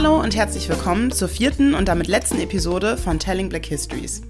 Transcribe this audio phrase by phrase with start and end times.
[0.00, 4.22] Hallo und herzlich willkommen zur vierten und damit letzten Episode von Telling Black Histories.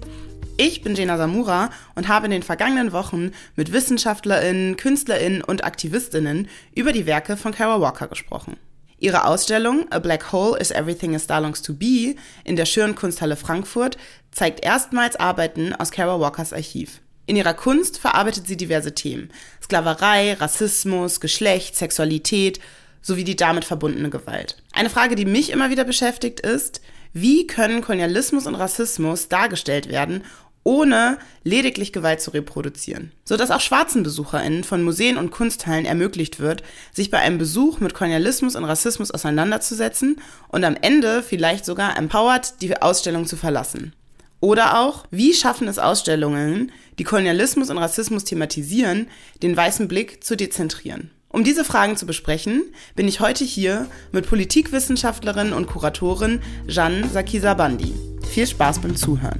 [0.57, 6.47] Ich bin Jena Samura und habe in den vergangenen Wochen mit WissenschaftlerInnen, KünstlerInnen und AktivistInnen
[6.73, 8.57] über die Werke von Kara Walker gesprochen.
[8.97, 12.95] Ihre Ausstellung A Black Hole is Everything a Star Longs to Be in der Schüren
[12.95, 13.95] Kunsthalle Frankfurt
[14.31, 16.99] zeigt erstmals Arbeiten aus Kara Walkers Archiv.
[17.27, 19.29] In ihrer Kunst verarbeitet sie diverse Themen.
[19.63, 22.59] Sklaverei, Rassismus, Geschlecht, Sexualität
[23.01, 24.61] sowie die damit verbundene Gewalt.
[24.73, 26.81] Eine Frage, die mich immer wieder beschäftigt, ist,
[27.13, 30.23] wie können Kolonialismus und Rassismus dargestellt werden,
[30.63, 36.63] ohne lediglich Gewalt zu reproduzieren, sodass auch schwarzen BesucherInnen von Museen und Kunsthallen ermöglicht wird,
[36.93, 42.61] sich bei einem Besuch mit Kolonialismus und Rassismus auseinanderzusetzen und am Ende vielleicht sogar empowered
[42.61, 43.93] die Ausstellung zu verlassen.
[44.41, 49.07] Oder auch, wie schaffen es Ausstellungen, die Kolonialismus und Rassismus thematisieren,
[49.41, 51.11] den weißen Blick zu dezentrieren?
[51.31, 52.63] Um diese Fragen zu besprechen,
[52.95, 57.93] bin ich heute hier mit Politikwissenschaftlerin und Kuratorin Jeanne Sakisabandi.
[58.27, 59.39] Viel Spaß beim Zuhören.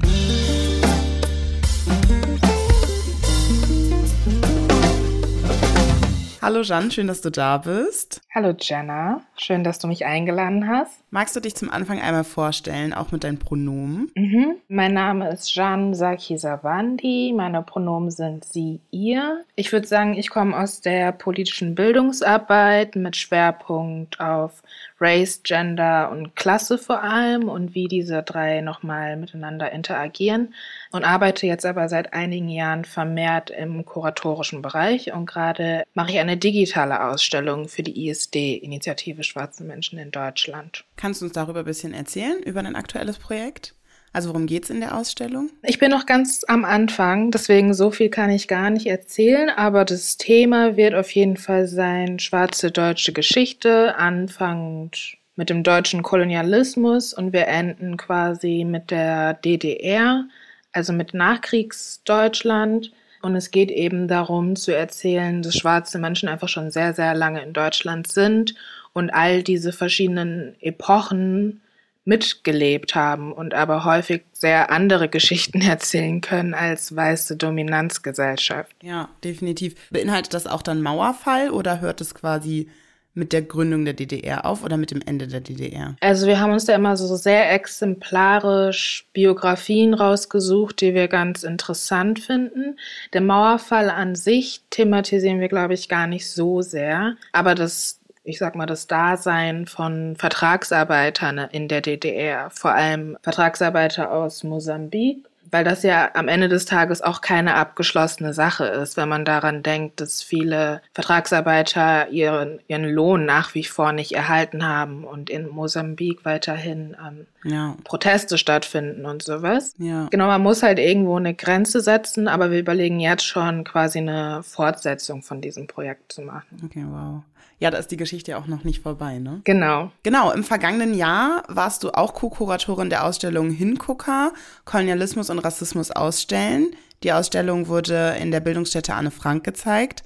[6.42, 8.22] Hallo Jeanne, schön, dass du da bist.
[8.34, 11.04] Hallo Jenna, schön, dass du mich eingeladen hast.
[11.12, 14.10] Magst du dich zum Anfang einmal vorstellen, auch mit deinen Pronomen?
[14.16, 14.56] Mhm.
[14.70, 17.34] Mein Name ist Jeanne Sakisavandi.
[17.36, 19.44] Meine Pronomen sind sie, ihr.
[19.58, 24.64] Ich würde sagen, ich komme aus der politischen Bildungsarbeit mit Schwerpunkt auf
[25.00, 30.54] Race, Gender und Klasse vor allem und wie diese drei nochmal miteinander interagieren
[30.92, 36.20] und arbeite jetzt aber seit einigen Jahren vermehrt im kuratorischen Bereich und gerade mache ich
[36.20, 40.86] eine digitale Ausstellung für die ISD, Initiative Schwarze Menschen in Deutschland.
[40.96, 43.76] Kannst du uns darüber ein bisschen erzählen, über dein aktuelles Projekt?
[44.12, 45.52] Also worum geht es in der Ausstellung?
[45.64, 49.86] Ich bin noch ganz am Anfang, deswegen so viel kann ich gar nicht erzählen, aber
[49.86, 57.14] das Thema wird auf jeden Fall sein schwarze deutsche Geschichte, anfangend mit dem deutschen Kolonialismus
[57.14, 60.26] und wir enden quasi mit der DDR,
[60.74, 62.92] also mit Nachkriegsdeutschland.
[63.22, 67.42] Und es geht eben darum zu erzählen, dass schwarze Menschen einfach schon sehr, sehr lange
[67.42, 68.56] in Deutschland sind
[68.94, 71.62] und all diese verschiedenen Epochen
[72.10, 78.76] mitgelebt haben und aber häufig sehr andere Geschichten erzählen können als weiße Dominanzgesellschaft.
[78.82, 79.76] Ja, definitiv.
[79.92, 82.68] Beinhaltet das auch dann Mauerfall oder hört es quasi
[83.14, 85.96] mit der Gründung der DDR auf oder mit dem Ende der DDR?
[86.00, 92.20] Also wir haben uns da immer so sehr exemplarisch Biografien rausgesucht, die wir ganz interessant
[92.20, 92.80] finden.
[93.14, 97.18] Der Mauerfall an sich thematisieren wir, glaube ich, gar nicht so sehr.
[97.34, 104.12] Aber das ich sag mal, das Dasein von Vertragsarbeitern in der DDR, vor allem Vertragsarbeiter
[104.12, 109.10] aus Mosambik, weil das ja am Ende des Tages auch keine abgeschlossene Sache ist, wenn
[109.10, 115.04] man daran denkt, dass viele Vertragsarbeiter ihren, ihren Lohn nach wie vor nicht erhalten haben
[115.04, 117.76] und in Mosambik weiterhin ähm, ja.
[117.84, 119.74] Proteste stattfinden und sowas.
[119.78, 120.08] Ja.
[120.12, 124.44] Genau, man muss halt irgendwo eine Grenze setzen, aber wir überlegen jetzt schon quasi eine
[124.44, 126.62] Fortsetzung von diesem Projekt zu machen.
[126.66, 127.24] Okay, wow.
[127.60, 129.42] Ja, da ist die Geschichte ja auch noch nicht vorbei, ne?
[129.44, 129.92] Genau.
[130.04, 134.32] Genau, im vergangenen Jahr warst du auch Co-Kuratorin der Ausstellung Hingucker,
[134.64, 136.70] Kolonialismus und Rassismus ausstellen.
[137.04, 140.04] Die Ausstellung wurde in der Bildungsstätte Anne Frank gezeigt.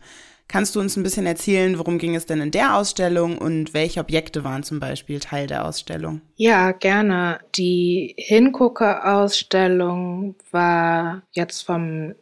[0.47, 4.02] Kannst du uns ein bisschen erzählen, worum ging es denn in der Ausstellung und welche
[4.02, 6.22] Objekte waren zum Beispiel Teil der Ausstellung?
[6.36, 7.40] Ja, gerne.
[7.56, 12.13] Die Hingucker-Ausstellung war jetzt vom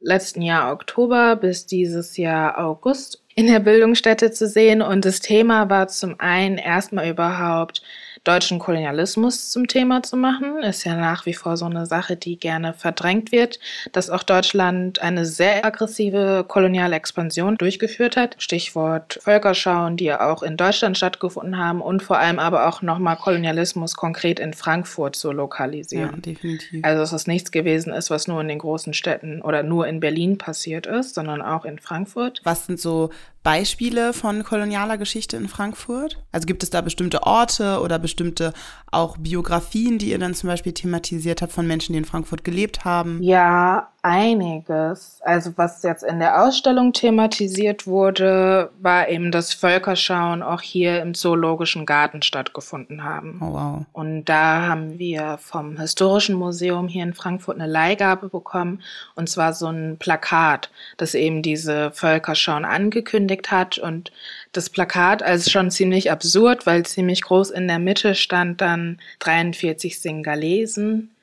[0.00, 4.82] letzten Jahr Oktober bis dieses Jahr August in der Bildungsstätte zu sehen.
[4.82, 7.82] Und das Thema war zum einen erstmal überhaupt
[8.24, 10.62] deutschen Kolonialismus zum Thema zu machen.
[10.62, 13.60] Ist ja nach wie vor so eine Sache, die gerne verdrängt wird,
[13.92, 18.36] dass auch Deutschland eine sehr aggressive koloniale Expansion durchgeführt hat.
[18.38, 23.16] Stichwort Völkerschauen, die ja auch in Deutschland stattgefunden haben und vor allem aber auch nochmal
[23.16, 26.12] Kolonialismus konkret in Frankfurt zu lokalisieren.
[26.14, 26.84] Ja, definitiv.
[26.84, 30.00] Also dass es nichts gewesen ist, was nur in den großen Städten oder nur in
[30.00, 32.40] Berlin passiert ist, sondern auch in Frankfurt.
[32.44, 33.10] Was sind so
[33.44, 36.24] Beispiele von kolonialer Geschichte in Frankfurt?
[36.32, 38.52] Also gibt es da bestimmte Orte oder bestimmte
[38.90, 42.84] auch Biografien, die ihr dann zum Beispiel thematisiert habt von Menschen, die in Frankfurt gelebt
[42.84, 43.22] haben?
[43.22, 45.18] Ja, einiges.
[45.24, 51.14] Also was jetzt in der Ausstellung thematisiert wurde, war eben, dass Völkerschauen auch hier im
[51.14, 53.40] Zoologischen Garten stattgefunden haben.
[53.40, 53.86] Oh, wow.
[53.94, 58.82] Und da haben wir vom Historischen Museum hier in Frankfurt eine Leihgabe bekommen.
[59.14, 63.78] Und zwar so ein Plakat, das eben diese Völkerschauen angekündigt hat.
[63.78, 64.12] Und
[64.52, 69.98] das Plakat als schon ziemlich absurd, weil ziemlich groß in der Mitte stand dann 43
[69.98, 71.13] Singalesen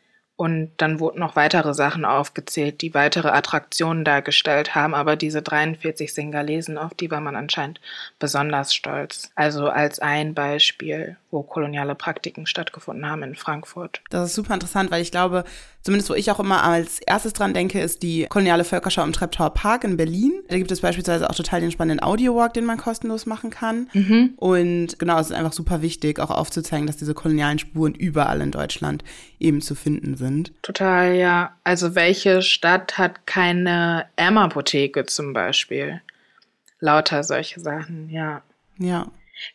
[0.41, 4.95] und dann wurden noch weitere Sachen aufgezählt, die weitere Attraktionen dargestellt haben.
[4.95, 7.79] Aber diese 43 Singalesen, auf die war man anscheinend
[8.17, 9.29] besonders stolz.
[9.35, 11.17] Also als ein Beispiel.
[11.29, 14.01] wo koloniale Praktiken stattgefunden haben in Frankfurt.
[14.09, 15.45] Das ist super interessant, weil ich glaube,
[15.83, 19.54] zumindest wo ich auch immer als erstes dran denke, ist die koloniale Völkerschau im Treptower
[19.54, 20.33] Park in Berlin.
[20.48, 23.89] Da gibt es beispielsweise auch total den spannenden Audio-Walk, den man kostenlos machen kann.
[23.94, 24.33] Mhm.
[24.38, 28.51] Und genau, es ist einfach super wichtig, auch aufzuzeigen, dass diese kolonialen Spuren überall in
[28.51, 29.04] Deutschland
[29.39, 30.54] eben zu finden sind.
[30.62, 31.56] Total, ja.
[31.63, 36.01] Also welche Stadt hat keine M-Apotheke zum Beispiel?
[36.80, 38.42] Lauter solche Sachen, ja.
[38.78, 39.07] Ja.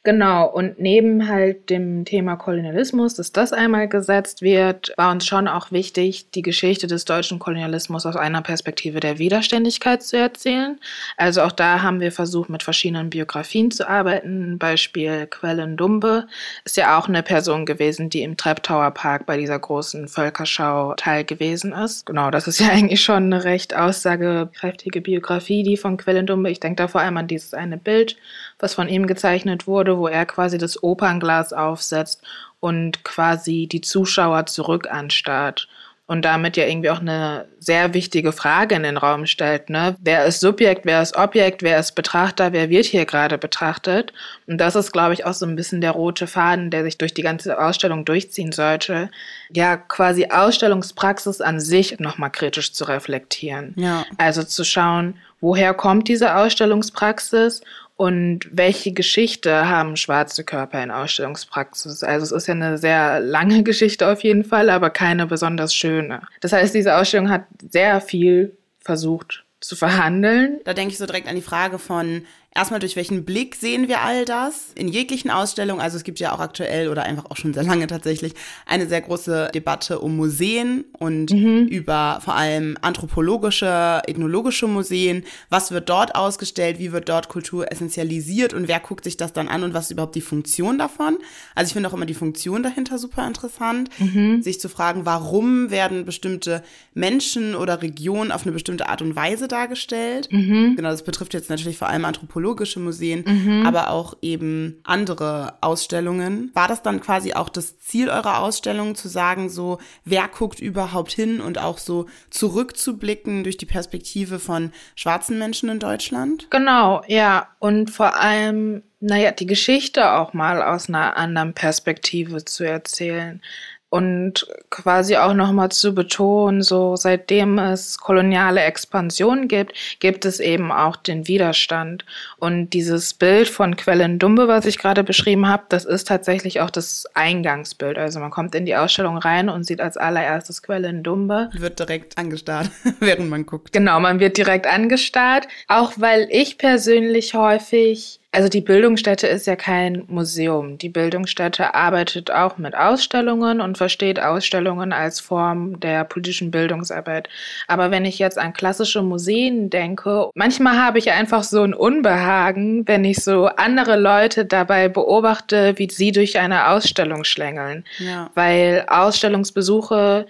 [0.02, 5.48] Genau, und neben halt dem Thema Kolonialismus, dass das einmal gesetzt wird, war uns schon
[5.48, 10.78] auch wichtig, die Geschichte des deutschen Kolonialismus aus einer Perspektive der Widerständigkeit zu erzählen.
[11.16, 14.58] Also auch da haben wir versucht, mit verschiedenen Biografien zu arbeiten.
[14.58, 16.26] Beispiel Quellen Dumbe
[16.64, 21.24] ist ja auch eine Person gewesen, die im Treptower Park bei dieser großen Völkerschau Teil
[21.24, 22.06] gewesen ist.
[22.06, 26.50] Genau, das ist ja eigentlich schon eine recht aussagekräftige Biografie, die von Quellen Dumbe.
[26.50, 28.16] Ich denke da vor allem an dieses eine Bild,
[28.58, 32.22] was von ihm gezeichnet wurde, wo er quasi das Opernglas aufsetzt
[32.60, 35.68] und quasi die Zuschauer zurück anstarrt
[36.08, 39.70] und damit ja irgendwie auch eine sehr wichtige Frage in den Raum stellt.
[39.70, 39.96] Ne?
[40.00, 44.12] Wer ist Subjekt, wer ist Objekt, wer ist Betrachter, wer wird hier gerade betrachtet?
[44.46, 47.12] Und das ist, glaube ich, auch so ein bisschen der rote Faden, der sich durch
[47.12, 49.10] die ganze Ausstellung durchziehen sollte.
[49.52, 53.74] Ja, quasi Ausstellungspraxis an sich nochmal kritisch zu reflektieren.
[53.76, 54.04] Ja.
[54.16, 57.62] Also zu schauen, woher kommt diese Ausstellungspraxis
[57.96, 62.02] und welche Geschichte haben schwarze Körper in Ausstellungspraxis?
[62.02, 66.22] Also es ist ja eine sehr lange Geschichte auf jeden Fall, aber keine besonders schöne.
[66.42, 70.60] Das heißt, diese Ausstellung hat sehr viel versucht zu verhandeln.
[70.64, 74.00] Da denke ich so direkt an die Frage von, erstmal durch welchen Blick sehen wir
[74.00, 75.80] all das in jeglichen Ausstellungen.
[75.80, 78.32] Also es gibt ja auch aktuell oder einfach auch schon sehr lange tatsächlich
[78.64, 81.66] eine sehr große Debatte um Museen und mhm.
[81.68, 85.24] über vor allem anthropologische, ethnologische Museen.
[85.50, 86.78] Was wird dort ausgestellt?
[86.78, 88.54] Wie wird dort Kultur essentialisiert?
[88.54, 89.62] Und wer guckt sich das dann an?
[89.62, 91.18] Und was ist überhaupt die Funktion davon?
[91.54, 94.42] Also ich finde auch immer die Funktion dahinter super interessant, mhm.
[94.42, 96.62] sich zu fragen, warum werden bestimmte
[96.94, 100.28] Menschen oder Regionen auf eine bestimmte Art und Weise dargestellt?
[100.32, 100.74] Mhm.
[100.76, 103.66] Genau, das betrifft jetzt natürlich vor allem Anthropologie archäologische Museen, mhm.
[103.66, 106.50] aber auch eben andere Ausstellungen.
[106.54, 111.12] War das dann quasi auch das Ziel eurer Ausstellung, zu sagen, so, wer guckt überhaupt
[111.12, 116.46] hin und auch so zurückzublicken durch die Perspektive von schwarzen Menschen in Deutschland?
[116.50, 117.48] Genau, ja.
[117.58, 123.42] Und vor allem, naja, die Geschichte auch mal aus einer anderen Perspektive zu erzählen
[123.88, 130.72] und quasi auch nochmal zu betonen, so seitdem es koloniale Expansion gibt, gibt es eben
[130.72, 132.04] auch den Widerstand.
[132.38, 136.70] Und dieses Bild von Quellen Dumbe, was ich gerade beschrieben habe, das ist tatsächlich auch
[136.70, 137.96] das Eingangsbild.
[137.96, 141.48] Also man kommt in die Ausstellung rein und sieht als allererstes Quellen Dumbe.
[141.52, 143.72] Wird direkt angestarrt, während man guckt.
[143.72, 145.46] Genau, man wird direkt angestarrt.
[145.68, 150.76] Auch weil ich persönlich häufig also die Bildungsstätte ist ja kein Museum.
[150.76, 157.28] Die Bildungsstätte arbeitet auch mit Ausstellungen und versteht Ausstellungen als Form der politischen Bildungsarbeit.
[157.66, 162.86] Aber wenn ich jetzt an klassische Museen denke, manchmal habe ich einfach so ein Unbehagen,
[162.86, 167.84] wenn ich so andere Leute dabei beobachte, wie sie durch eine Ausstellung schlängeln.
[167.98, 168.30] Ja.
[168.34, 170.26] Weil Ausstellungsbesuche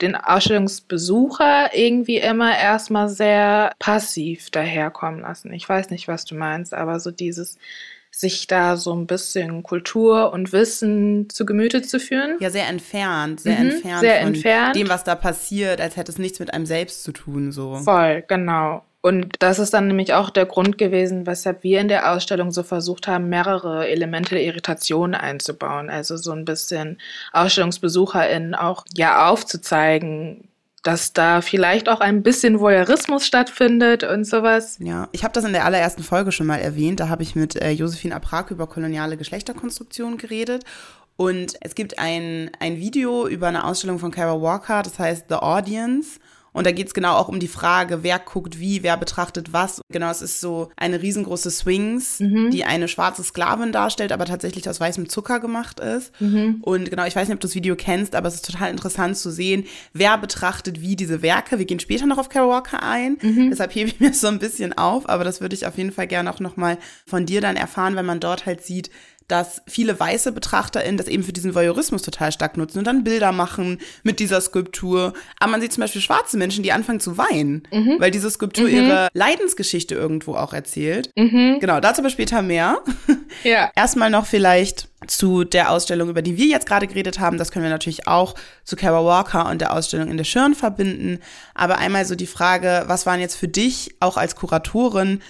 [0.00, 5.52] den Ausstellungsbesucher irgendwie immer erstmal sehr passiv daherkommen lassen.
[5.52, 7.58] Ich weiß nicht, was du meinst, aber so dieses
[8.10, 12.36] sich da so ein bisschen Kultur und Wissen zu Gemüte zu führen.
[12.40, 14.76] Ja, sehr entfernt, sehr mhm, entfernt sehr von entfernt.
[14.76, 17.76] dem, was da passiert, als hätte es nichts mit einem selbst zu tun, so.
[17.76, 18.82] Voll, genau.
[19.00, 22.64] Und das ist dann nämlich auch der Grund gewesen, weshalb wir in der Ausstellung so
[22.64, 25.88] versucht haben, mehrere Elemente der Irritation einzubauen.
[25.88, 26.98] Also so ein bisschen
[27.32, 30.48] AusstellungsbesucherInnen auch ja aufzuzeigen,
[30.82, 34.78] dass da vielleicht auch ein bisschen Voyeurismus stattfindet und sowas.
[34.80, 36.98] Ja, ich habe das in der allerersten Folge schon mal erwähnt.
[36.98, 40.64] Da habe ich mit äh, Josephine Aprak über koloniale Geschlechterkonstruktion geredet.
[41.16, 45.36] Und es gibt ein, ein Video über eine Ausstellung von Kara Walker, das heißt The
[45.36, 46.20] Audience.
[46.52, 49.80] Und da geht es genau auch um die Frage, wer guckt wie, wer betrachtet was.
[49.90, 52.50] Genau, es ist so eine riesengroße Swings, mhm.
[52.50, 56.18] die eine schwarze Sklavin darstellt, aber tatsächlich aus weißem Zucker gemacht ist.
[56.20, 56.58] Mhm.
[56.62, 59.16] Und genau, ich weiß nicht, ob du das Video kennst, aber es ist total interessant
[59.16, 61.58] zu sehen, wer betrachtet wie diese Werke.
[61.58, 63.50] Wir gehen später noch auf Carol Walker ein, mhm.
[63.50, 66.06] deshalb hebe ich mir so ein bisschen auf, aber das würde ich auf jeden Fall
[66.06, 68.90] gerne auch nochmal von dir dann erfahren, wenn man dort halt sieht,
[69.28, 73.30] dass viele weiße BetrachterInnen das eben für diesen Voyeurismus total stark nutzen und dann Bilder
[73.32, 75.12] machen mit dieser Skulptur.
[75.38, 77.96] Aber man sieht zum Beispiel schwarze Menschen, die anfangen zu weinen, mhm.
[77.98, 78.74] weil diese Skulptur mhm.
[78.74, 81.10] ihre Leidensgeschichte irgendwo auch erzählt.
[81.14, 81.58] Mhm.
[81.60, 82.78] Genau, dazu aber später mehr.
[83.44, 83.70] Ja.
[83.76, 87.38] Erstmal noch vielleicht zu der Ausstellung, über die wir jetzt gerade geredet haben.
[87.38, 91.20] Das können wir natürlich auch zu Kara Walker und der Ausstellung in der Schirn verbinden.
[91.54, 95.20] Aber einmal so die Frage, was waren jetzt für dich auch als Kuratorin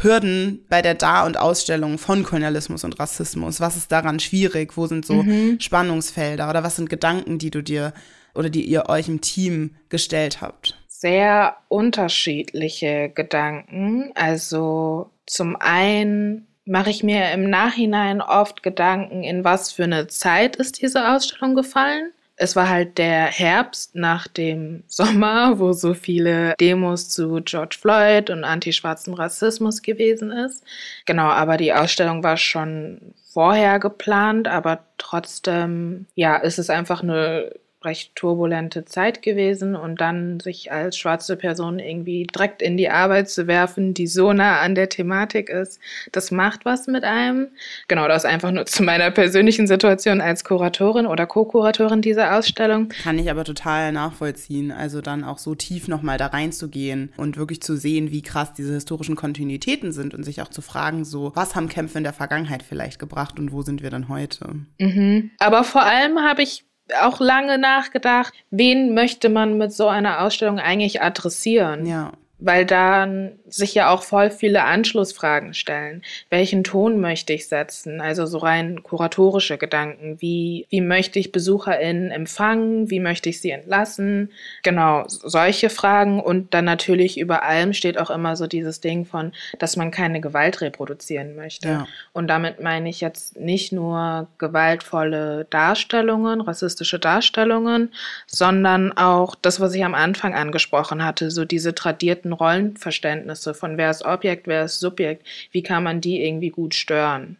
[0.00, 3.60] Hürden bei der Dar- und Ausstellung von Kolonialismus und Rassismus?
[3.60, 4.76] Was ist daran schwierig?
[4.76, 5.58] Wo sind so mhm.
[5.60, 7.92] Spannungsfelder oder was sind Gedanken, die du dir
[8.34, 10.78] oder die ihr euch im Team gestellt habt?
[10.86, 14.12] Sehr unterschiedliche Gedanken.
[14.14, 20.56] Also zum einen mache ich mir im Nachhinein oft Gedanken, in was für eine Zeit
[20.56, 26.54] ist diese Ausstellung gefallen es war halt der Herbst nach dem Sommer, wo so viele
[26.60, 30.64] Demos zu George Floyd und antischwarzem Rassismus gewesen ist.
[31.04, 37.52] Genau, aber die Ausstellung war schon vorher geplant, aber trotzdem, ja, ist es einfach eine
[37.84, 43.30] recht turbulente Zeit gewesen und dann sich als schwarze Person irgendwie direkt in die Arbeit
[43.30, 45.80] zu werfen, die so nah an der Thematik ist,
[46.10, 47.48] das macht was mit einem.
[47.86, 52.88] Genau, das einfach nur zu meiner persönlichen Situation als Kuratorin oder Co-Kuratorin dieser Ausstellung.
[52.88, 57.62] Kann ich aber total nachvollziehen, also dann auch so tief nochmal da reinzugehen und wirklich
[57.62, 61.54] zu sehen, wie krass diese historischen Kontinuitäten sind und sich auch zu fragen, so, was
[61.54, 64.56] haben Kämpfe in der Vergangenheit vielleicht gebracht und wo sind wir dann heute?
[64.78, 65.30] Mhm.
[65.38, 66.67] Aber vor allem habe ich
[67.02, 71.86] auch lange nachgedacht, wen möchte man mit so einer Ausstellung eigentlich adressieren?
[71.86, 76.02] Ja weil dann sich ja auch voll viele Anschlussfragen stellen.
[76.30, 78.00] Welchen Ton möchte ich setzen?
[78.00, 80.20] Also so rein kuratorische Gedanken.
[80.20, 82.90] Wie, wie möchte ich BesucherInnen empfangen?
[82.90, 84.30] Wie möchte ich sie entlassen?
[84.62, 86.20] Genau, solche Fragen.
[86.20, 90.20] Und dann natürlich über allem steht auch immer so dieses Ding von, dass man keine
[90.20, 91.68] Gewalt reproduzieren möchte.
[91.68, 91.86] Ja.
[92.12, 97.92] Und damit meine ich jetzt nicht nur gewaltvolle Darstellungen, rassistische Darstellungen,
[98.26, 103.76] sondern auch das, was ich am Anfang angesprochen hatte, so diese tradierten bestimmten Rollenverständnisse von
[103.76, 107.36] wer ist Objekt, wer ist Subjekt, wie kann man die irgendwie gut stören.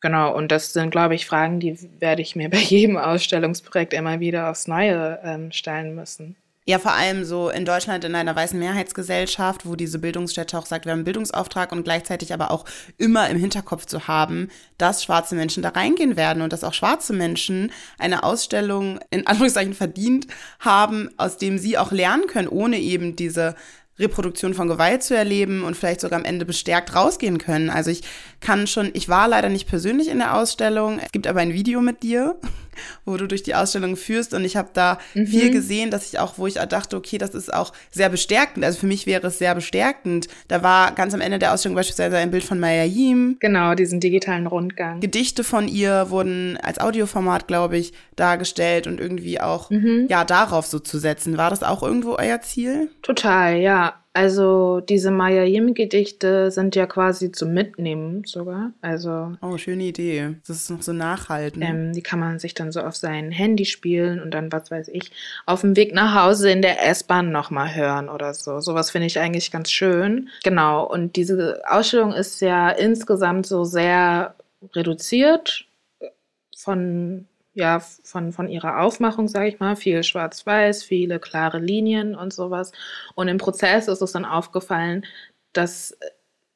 [0.00, 4.20] Genau, und das sind, glaube ich, Fragen, die werde ich mir bei jedem Ausstellungsprojekt immer
[4.20, 6.36] wieder aufs Neue ähm, stellen müssen.
[6.68, 10.84] Ja, vor allem so in Deutschland in einer weißen Mehrheitsgesellschaft, wo diese Bildungsstätte auch sagt,
[10.84, 12.66] wir haben einen Bildungsauftrag und gleichzeitig aber auch
[12.98, 17.14] immer im Hinterkopf zu haben, dass schwarze Menschen da reingehen werden und dass auch schwarze
[17.14, 20.26] Menschen eine Ausstellung in Anführungszeichen verdient
[20.60, 23.54] haben, aus dem sie auch lernen können, ohne eben diese
[23.98, 27.70] Reproduktion von Gewalt zu erleben und vielleicht sogar am Ende bestärkt rausgehen können.
[27.70, 28.02] Also ich
[28.40, 31.00] kann schon, ich war leider nicht persönlich in der Ausstellung.
[31.00, 32.36] Es gibt aber ein Video mit dir,
[33.04, 35.26] wo du durch die Ausstellung führst und ich habe da mhm.
[35.26, 38.64] viel gesehen, dass ich auch, wo ich dachte, okay, das ist auch sehr bestärkend.
[38.64, 40.28] Also für mich wäre es sehr bestärkend.
[40.46, 43.36] Da war ganz am Ende der Ausstellung beispielsweise ein Bild von Maya Yim.
[43.40, 45.00] Genau, diesen digitalen Rundgang.
[45.00, 50.06] Gedichte von ihr wurden als Audioformat, glaube ich, dargestellt und irgendwie auch, mhm.
[50.08, 51.36] ja, darauf so zu setzen.
[51.36, 52.90] War das auch irgendwo euer Ziel?
[53.02, 53.87] Total, ja.
[54.18, 58.72] Also diese Maya Yim-Gedichte sind ja quasi zum Mitnehmen sogar.
[58.80, 60.34] Also oh, schöne Idee.
[60.44, 61.64] Das ist noch so nachhaltend.
[61.64, 64.88] Ähm, die kann man sich dann so auf sein Handy spielen und dann, was weiß
[64.88, 65.12] ich,
[65.46, 68.58] auf dem Weg nach Hause in der S-Bahn nochmal hören oder so.
[68.58, 70.30] Sowas finde ich eigentlich ganz schön.
[70.42, 70.84] Genau.
[70.84, 74.34] Und diese Ausstellung ist ja insgesamt so sehr
[74.74, 75.64] reduziert
[76.56, 82.32] von ja, von, von ihrer Aufmachung, sage ich mal, viel schwarz-weiß, viele klare Linien und
[82.32, 82.70] sowas.
[83.16, 85.04] Und im Prozess ist es dann aufgefallen,
[85.52, 85.98] dass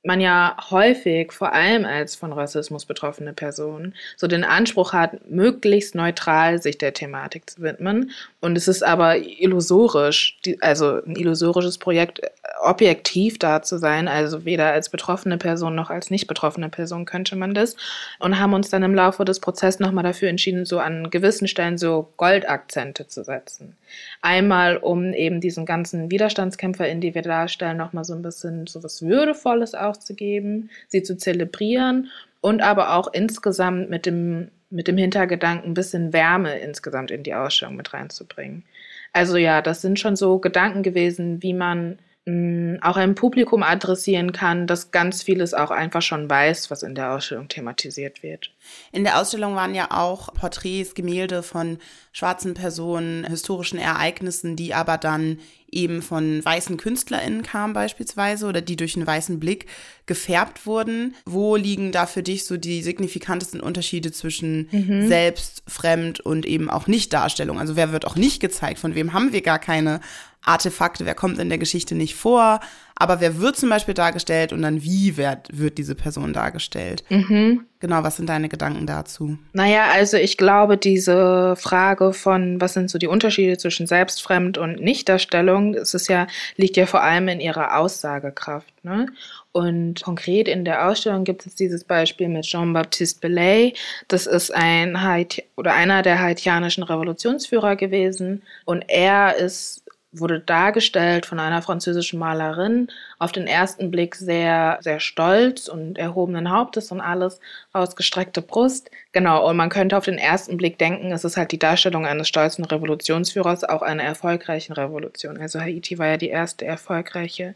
[0.04, 5.94] man ja häufig, vor allem als von Rassismus betroffene Person, so den Anspruch hat, möglichst
[5.94, 8.10] neutral sich der Thematik zu widmen.
[8.40, 12.28] Und es ist aber illusorisch, also ein illusorisches Projekt, äh,
[12.62, 14.08] objektiv da zu sein.
[14.08, 17.76] Also weder als betroffene Person noch als nicht betroffene Person könnte man das.
[18.18, 21.78] Und haben uns dann im Laufe des Prozesses nochmal dafür entschieden, so an gewissen Stellen
[21.78, 23.76] so Goldakzente zu setzen.
[24.20, 29.02] Einmal, um eben diesen ganzen WiderstandskämpferInnen, die wir darstellen, nochmal so ein bisschen so was
[29.02, 35.74] Würdevolles auszugeben, sie zu zelebrieren und aber auch insgesamt mit dem, mit dem Hintergedanken ein
[35.74, 38.64] bisschen Wärme insgesamt in die Ausstellung mit reinzubringen.
[39.12, 44.68] Also ja, das sind schon so Gedanken gewesen, wie man auch ein Publikum adressieren kann,
[44.68, 48.52] das ganz vieles auch einfach schon weiß, was in der Ausstellung thematisiert wird.
[48.92, 51.78] In der Ausstellung waren ja auch Porträts, Gemälde von
[52.12, 55.40] schwarzen Personen, historischen Ereignissen, die aber dann
[55.72, 59.66] eben von weißen KünstlerInnen kamen beispielsweise oder die durch einen weißen Blick
[60.06, 61.14] gefärbt wurden.
[61.24, 65.08] Wo liegen da für dich so die signifikantesten Unterschiede zwischen mhm.
[65.08, 67.58] Selbst, Fremd und eben auch Nicht-Darstellung?
[67.58, 68.78] Also wer wird auch nicht gezeigt?
[68.78, 70.00] Von wem haben wir gar keine
[70.42, 72.60] Artefakte, wer kommt in der Geschichte nicht vor,
[72.96, 77.04] aber wer wird zum Beispiel dargestellt und dann wie wird, wird diese Person dargestellt.
[77.08, 77.66] Mhm.
[77.80, 79.38] Genau, was sind deine Gedanken dazu?
[79.52, 84.80] Naja, also ich glaube, diese Frage von, was sind so die Unterschiede zwischen Selbstfremd und
[84.80, 88.72] Nichtdarstellung, das ist ja, liegt ja vor allem in ihrer Aussagekraft.
[88.84, 89.06] Ne?
[89.50, 93.74] Und konkret in der Ausstellung gibt es dieses Beispiel mit Jean-Baptiste Belay.
[94.06, 98.42] Das ist ein Haiti oder einer der haitianischen Revolutionsführer gewesen.
[98.64, 99.81] Und er ist
[100.12, 102.88] wurde dargestellt von einer französischen Malerin,
[103.18, 107.40] auf den ersten Blick sehr, sehr stolz und erhobenen Hauptes und alles,
[107.72, 108.90] ausgestreckte Brust.
[109.12, 112.28] Genau, und man könnte auf den ersten Blick denken, es ist halt die Darstellung eines
[112.28, 115.38] stolzen Revolutionsführers, auch einer erfolgreichen Revolution.
[115.38, 117.54] Also Haiti war ja die erste erfolgreiche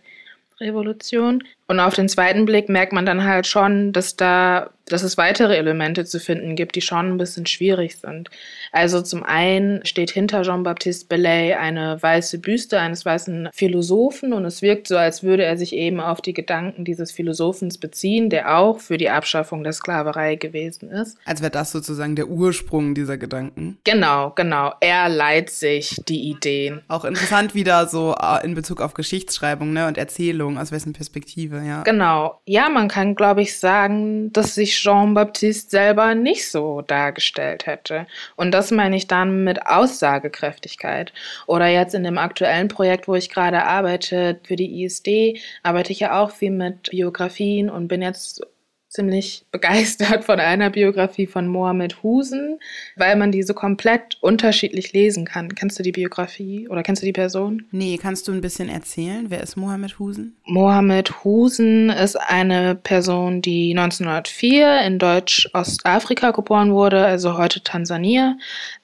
[0.59, 1.45] Revolution.
[1.67, 5.57] Und auf den zweiten Blick merkt man dann halt schon, dass da dass es weitere
[5.57, 8.31] Elemente zu finden gibt, die schon ein bisschen schwierig sind.
[8.73, 14.63] Also zum einen steht hinter Jean-Baptiste Belay eine weiße Büste eines weißen Philosophen und es
[14.63, 18.81] wirkt so, als würde er sich eben auf die Gedanken dieses Philosophens beziehen, der auch
[18.81, 21.19] für die Abschaffung der Sklaverei gewesen ist.
[21.25, 23.79] Als wäre das sozusagen der Ursprung dieser Gedanken.
[23.85, 24.73] Genau, genau.
[24.81, 26.83] Er leiht sich die Ideen.
[26.89, 31.63] Auch interessant wieder so äh, in Bezug auf Geschichtsschreibung ne, und Erzählung, aus wessen Perspektive,
[31.67, 31.83] ja.
[31.83, 32.41] Genau.
[32.47, 38.07] Ja, man kann, glaube ich, sagen, dass Jean-Baptiste selber nicht so dargestellt hätte.
[38.37, 41.13] Und das meine ich dann mit Aussagekräftigkeit.
[41.47, 46.01] Oder jetzt in dem aktuellen Projekt, wo ich gerade arbeite, für die ISD, arbeite ich
[46.01, 48.47] ja auch viel mit Biografien und bin jetzt
[48.89, 52.59] ziemlich begeistert von einer Biografie von Mohammed Husen,
[52.97, 55.55] weil man diese komplett unterschiedlich lesen kann.
[55.55, 57.67] Kennst du die Biografie oder kennst du die Person?
[57.71, 59.27] Nee, kannst du ein bisschen erzählen?
[59.29, 60.37] Wer ist Mohammed Husen?
[60.45, 68.37] Mohammed Husen ist eine Person, die 1904 in Deutsch-Ostafrika geboren wurde, also heute Tansania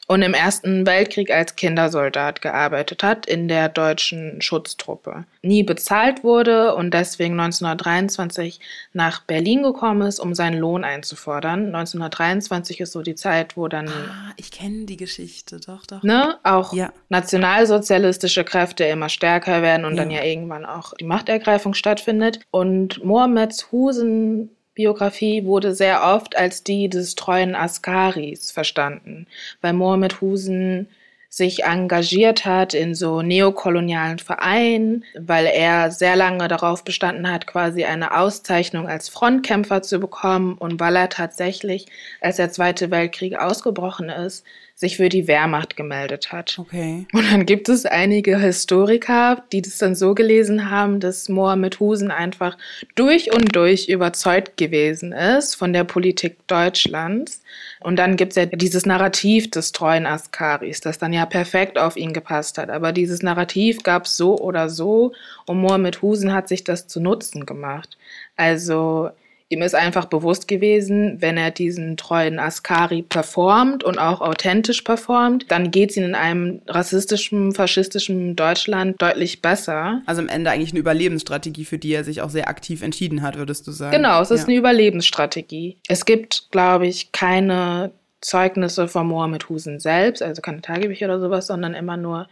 [0.09, 5.25] und im Ersten Weltkrieg als Kindersoldat gearbeitet hat in der deutschen Schutztruppe.
[5.43, 8.61] Nie bezahlt wurde und deswegen 1923
[8.93, 11.67] nach Berlin gekommen ist, um seinen Lohn einzufordern.
[11.67, 13.89] 1923 ist so die Zeit, wo dann.
[13.89, 16.03] Ah, ich kenne die Geschichte, doch, doch.
[16.03, 16.93] Ne, auch ja.
[17.09, 20.03] nationalsozialistische Kräfte immer stärker werden und ja.
[20.03, 22.41] dann ja irgendwann auch die Machtergreifung stattfindet.
[22.51, 29.27] Und Mohammeds Husen Biografie wurde sehr oft als die des treuen Askaris verstanden,
[29.61, 30.89] weil Mohammed Husen
[31.29, 37.85] sich engagiert hat in so neokolonialen Vereinen, weil er sehr lange darauf bestanden hat, quasi
[37.85, 41.87] eine Auszeichnung als Frontkämpfer zu bekommen und weil er tatsächlich,
[42.21, 44.45] als der Zweite Weltkrieg ausgebrochen ist,
[44.83, 46.59] sich für die Wehrmacht gemeldet hat.
[46.59, 47.07] Okay.
[47.13, 52.11] Und dann gibt es einige Historiker, die das dann so gelesen haben, dass Mohammed Husen
[52.11, 52.59] einfach
[52.97, 57.43] durch und durch überzeugt gewesen ist von der Politik Deutschlands.
[57.81, 61.97] Und dann gibt es ja dieses Narrativ des treuen Askaris, das dann ja perfekt auf
[61.97, 62.69] ihn gepasst hat.
[62.69, 65.13] Aber dieses Narrativ gab es so oder so
[65.47, 67.97] und Mohammed Husen hat sich das zu Nutzen gemacht.
[68.37, 69.11] Also
[69.53, 75.45] Ihm ist einfach bewusst gewesen, wenn er diesen treuen Askari performt und auch authentisch performt,
[75.51, 80.01] dann geht es ihm in einem rassistischen, faschistischen Deutschland deutlich besser.
[80.07, 83.37] Also am Ende eigentlich eine Überlebensstrategie, für die er sich auch sehr aktiv entschieden hat,
[83.37, 83.95] würdest du sagen.
[83.95, 84.47] Genau, es ist ja.
[84.47, 85.77] eine Überlebensstrategie.
[85.87, 87.91] Es gibt, glaube ich, keine
[88.23, 92.27] Zeugnisse von Mohammed Husen selbst, also keine Tagebücher oder sowas, sondern immer nur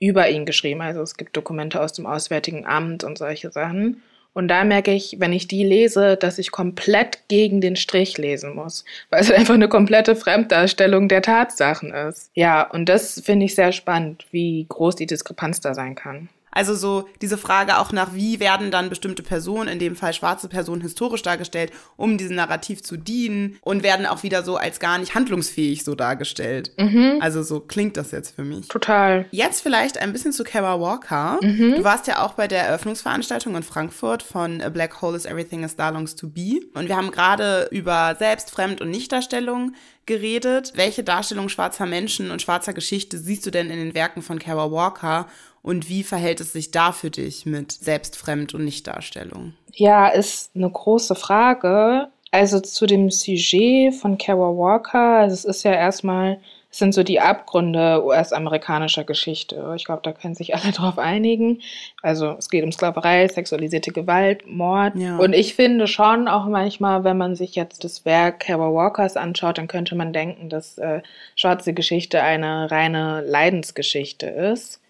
[0.00, 0.82] über ihn geschrieben.
[0.82, 4.02] Also es gibt Dokumente aus dem Auswärtigen Amt und solche Sachen.
[4.32, 8.54] Und da merke ich, wenn ich die lese, dass ich komplett gegen den Strich lesen
[8.54, 12.30] muss, weil es einfach eine komplette Fremddarstellung der Tatsachen ist.
[12.34, 16.28] Ja, und das finde ich sehr spannend, wie groß die Diskrepanz da sein kann.
[16.58, 20.48] Also so diese Frage auch nach, wie werden dann bestimmte Personen, in dem Fall schwarze
[20.48, 24.98] Personen, historisch dargestellt, um diesem Narrativ zu dienen und werden auch wieder so als gar
[24.98, 26.72] nicht handlungsfähig so dargestellt.
[26.76, 27.18] Mhm.
[27.20, 28.66] Also so klingt das jetzt für mich.
[28.66, 29.26] Total.
[29.30, 31.38] Jetzt vielleicht ein bisschen zu Kara Walker.
[31.40, 31.76] Mhm.
[31.76, 35.62] Du warst ja auch bei der Eröffnungsveranstaltung in Frankfurt von A Black Hole is Everything
[35.62, 36.58] as Darlongs to Be.
[36.74, 39.76] Und wir haben gerade über Selbst-, Fremd- und Nichtdarstellung
[40.08, 40.72] geredet.
[40.74, 44.72] Welche Darstellung schwarzer Menschen und schwarzer Geschichte siehst du denn in den Werken von Kara
[44.72, 45.28] Walker
[45.68, 49.52] und wie verhält es sich da für dich mit Selbstfremd- und Nichtdarstellung?
[49.74, 52.08] Ja, ist eine große Frage.
[52.30, 57.02] Also zu dem Sujet von Kara Walker, also es ist ja erstmal, es sind so
[57.02, 59.74] die Abgründe US-amerikanischer Geschichte.
[59.76, 61.60] Ich glaube, da können sich alle drauf einigen.
[62.00, 64.96] Also es geht um Sklaverei, sexualisierte Gewalt, Mord.
[64.96, 65.18] Ja.
[65.18, 69.58] Und ich finde schon auch manchmal, wenn man sich jetzt das Werk Kara Walkers anschaut,
[69.58, 71.02] dann könnte man denken, dass äh,
[71.36, 74.80] schwarze Geschichte eine reine Leidensgeschichte ist.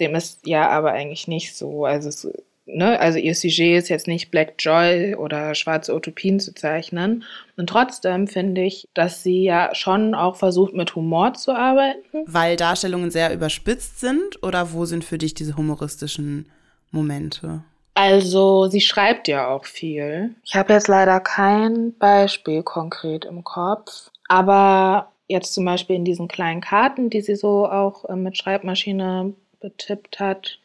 [0.00, 1.84] Dem ist ja aber eigentlich nicht so.
[1.84, 2.28] Also, es,
[2.66, 7.24] ne, also ihr Sujet ist jetzt nicht Black Joy oder schwarze Utopien zu zeichnen.
[7.56, 12.24] Und trotzdem finde ich, dass sie ja schon auch versucht, mit Humor zu arbeiten.
[12.26, 14.42] Weil Darstellungen sehr überspitzt sind?
[14.42, 16.50] Oder wo sind für dich diese humoristischen
[16.90, 17.62] Momente?
[17.94, 20.36] Also, sie schreibt ja auch viel.
[20.44, 24.10] Ich habe jetzt leider kein Beispiel konkret im Kopf.
[24.28, 29.34] Aber jetzt zum Beispiel in diesen kleinen Karten, die sie so auch äh, mit Schreibmaschine
[29.60, 30.58] betippt hat,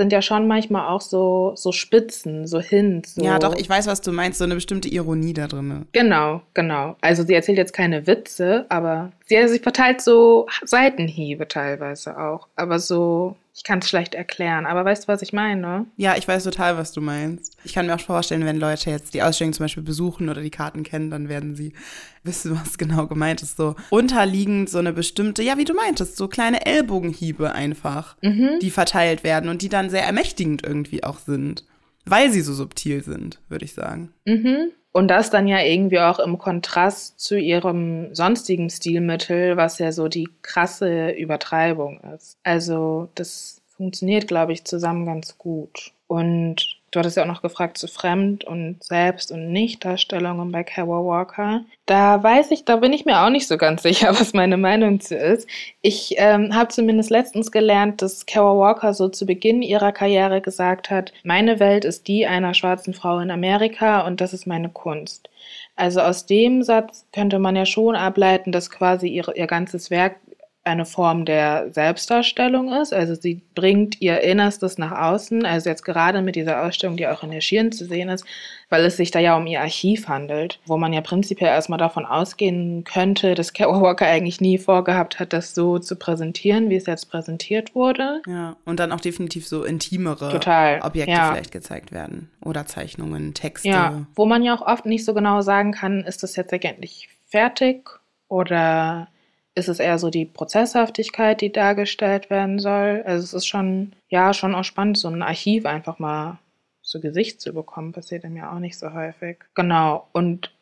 [0.00, 3.16] sind ja schon manchmal auch so, so Spitzen, so Hints.
[3.16, 3.22] So.
[3.22, 5.86] Ja, doch, ich weiß, was du meinst, so eine bestimmte Ironie da drin.
[5.92, 6.96] Genau, genau.
[7.00, 12.48] Also sie erzählt jetzt keine Witze, aber sie, sie verteilt so Seitenhiebe teilweise auch.
[12.56, 15.86] Aber so, Ich kann es schlecht erklären, aber weißt du, was ich meine?
[15.96, 17.56] Ja, ich weiß total, was du meinst.
[17.64, 20.50] Ich kann mir auch vorstellen, wenn Leute jetzt die Ausstellung zum Beispiel besuchen oder die
[20.50, 21.72] Karten kennen, dann werden sie
[22.22, 23.56] wissen, was genau gemeint ist.
[23.56, 28.58] So unterliegend so eine bestimmte, ja, wie du meintest, so kleine Ellbogenhiebe einfach, mhm.
[28.60, 31.64] die verteilt werden und die dann sehr ermächtigend irgendwie auch sind.
[32.06, 34.12] Weil sie so subtil sind, würde ich sagen.
[34.26, 34.72] Mhm.
[34.92, 40.08] Und das dann ja irgendwie auch im Kontrast zu ihrem sonstigen Stilmittel, was ja so
[40.08, 42.38] die krasse Übertreibung ist.
[42.42, 45.92] Also das funktioniert, glaube ich, zusammen ganz gut.
[46.08, 51.04] Und Du hattest ja auch noch gefragt zu Fremd- und Selbst- und Nicht-Darstellungen bei Kawa
[51.04, 51.64] Walker.
[51.86, 54.98] Da weiß ich, da bin ich mir auch nicht so ganz sicher, was meine Meinung
[54.98, 55.48] zu ist.
[55.82, 60.90] Ich ähm, habe zumindest letztens gelernt, dass Kawa Walker so zu Beginn ihrer Karriere gesagt
[60.90, 65.30] hat, meine Welt ist die einer schwarzen Frau in Amerika und das ist meine Kunst.
[65.76, 70.16] Also aus dem Satz könnte man ja schon ableiten, dass quasi ihre, ihr ganzes Werk
[70.62, 72.92] eine Form der Selbstdarstellung ist.
[72.92, 77.22] Also sie bringt ihr Innerstes nach außen, also jetzt gerade mit dieser Ausstellung, die auch
[77.22, 78.26] in der Schirn zu sehen ist,
[78.68, 82.04] weil es sich da ja um ihr Archiv handelt, wo man ja prinzipiell erstmal davon
[82.04, 86.84] ausgehen könnte, dass Carol Walker eigentlich nie vorgehabt hat, das so zu präsentieren, wie es
[86.84, 88.20] jetzt präsentiert wurde.
[88.26, 91.32] Ja, und dann auch definitiv so intimere Total, Objekte ja.
[91.32, 93.68] vielleicht gezeigt werden oder Zeichnungen, Texte.
[93.68, 97.08] Ja, wo man ja auch oft nicht so genau sagen kann, ist das jetzt eigentlich
[97.30, 97.88] fertig
[98.28, 99.08] oder
[99.54, 103.02] ist es eher so die Prozesshaftigkeit, die dargestellt werden soll.
[103.04, 106.38] Also es ist schon, ja, schon auch spannend, so ein Archiv einfach mal
[106.82, 107.92] zu Gesicht zu bekommen.
[107.92, 109.38] Passiert ihm ja auch nicht so häufig.
[109.54, 110.08] Genau.
[110.12, 110.52] Und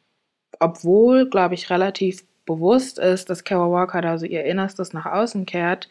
[0.59, 5.45] obwohl, glaube ich, relativ bewusst ist, dass Kara Walker da so ihr Innerstes nach außen
[5.47, 5.89] kehrt,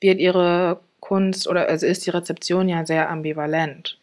[0.00, 3.98] wird ihre Kunst oder also ist die Rezeption ja sehr ambivalent.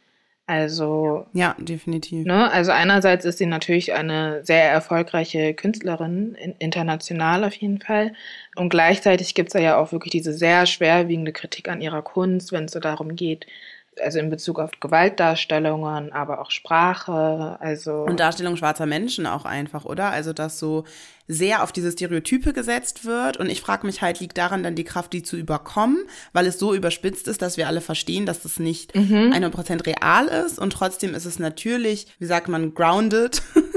[0.47, 1.27] Also.
[1.34, 2.25] Ja, definitiv.
[2.25, 8.13] Ne, also einerseits ist sie natürlich eine sehr erfolgreiche Künstlerin, international auf jeden Fall.
[8.56, 12.65] Und gleichzeitig gibt es ja auch wirklich diese sehr schwerwiegende Kritik an ihrer Kunst, wenn
[12.65, 13.45] es so darum geht,
[14.03, 18.03] also in Bezug auf Gewaltdarstellungen, aber auch Sprache, also.
[18.03, 20.11] Und Darstellung schwarzer Menschen auch einfach, oder?
[20.11, 20.83] Also, dass so
[21.27, 23.37] sehr auf diese Stereotype gesetzt wird.
[23.37, 25.97] Und ich frage mich halt, liegt daran dann die Kraft, die zu überkommen,
[26.33, 29.31] weil es so überspitzt ist, dass wir alle verstehen, dass das nicht mhm.
[29.33, 30.59] 100% real ist.
[30.59, 33.41] Und trotzdem ist es natürlich, wie sagt man, grounded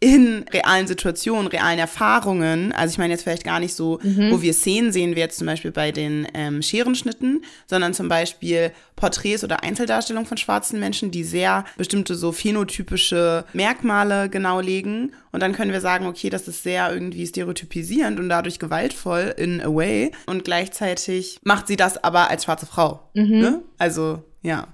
[0.00, 4.30] in realen Situationen, realen Erfahrungen, also ich meine jetzt vielleicht gar nicht so, mhm.
[4.30, 8.70] wo wir Szenen sehen, wie jetzt zum Beispiel bei den ähm, Scherenschnitten, sondern zum Beispiel
[8.94, 15.14] Porträts oder Einzeldarstellungen von schwarzen Menschen, die sehr bestimmte so phänotypische Merkmale genau legen.
[15.32, 19.60] Und dann können wir sagen, okay, das ist sehr irgendwie stereotypisierend und dadurch gewaltvoll in
[19.60, 20.12] a way.
[20.26, 23.08] Und gleichzeitig macht sie das aber als schwarze Frau.
[23.14, 23.40] Mhm.
[23.40, 23.62] Ne?
[23.78, 24.68] Also ja,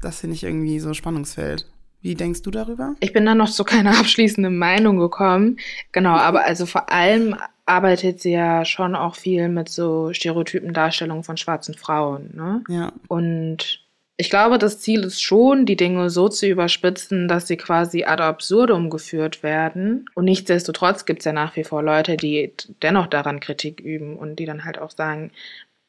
[0.00, 1.69] das finde ich irgendwie so Spannungsfeld.
[2.02, 2.94] Wie denkst du darüber?
[3.00, 5.58] Ich bin da noch zu keiner abschließenden Meinung gekommen.
[5.92, 7.36] Genau, aber also vor allem
[7.66, 12.30] arbeitet sie ja schon auch viel mit so stereotypen Darstellungen von schwarzen Frauen.
[12.34, 12.64] Ne?
[12.68, 12.92] Ja.
[13.08, 13.86] Und
[14.16, 18.22] ich glaube, das Ziel ist schon, die Dinge so zu überspitzen, dass sie quasi ad
[18.22, 20.04] absurdum geführt werden.
[20.14, 24.36] Und nichtsdestotrotz gibt es ja nach wie vor Leute, die dennoch daran Kritik üben und
[24.36, 25.30] die dann halt auch sagen,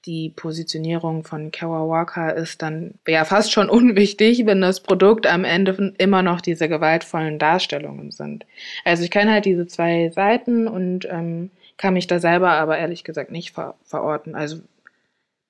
[0.06, 5.44] die Positionierung von Kawa Walker ist dann ja fast schon unwichtig, wenn das Produkt am
[5.44, 8.46] Ende immer noch diese gewaltvollen Darstellungen sind.
[8.84, 13.04] Also ich kenne halt diese zwei Seiten und ähm, kann mich da selber aber ehrlich
[13.04, 14.36] gesagt nicht ver verorten.
[14.36, 14.58] Also